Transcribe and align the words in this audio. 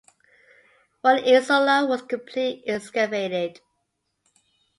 One 1.01 1.19
insula 1.23 1.85
was 1.85 2.01
completely 2.01 2.67
excavated. 2.67 3.61